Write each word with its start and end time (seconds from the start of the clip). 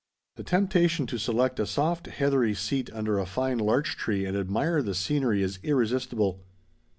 The 0.35 0.41
temptation 0.43 1.05
to 1.05 1.19
select 1.19 1.59
a 1.59 1.67
soft 1.67 2.07
heathery 2.07 2.55
seat 2.55 2.89
under 2.91 3.19
a 3.19 3.27
fine 3.27 3.59
larch 3.59 3.95
tree 3.97 4.25
and 4.25 4.35
admire 4.35 4.81
the 4.81 4.95
scenery 4.95 5.43
is 5.43 5.59
irresistible. 5.61 6.43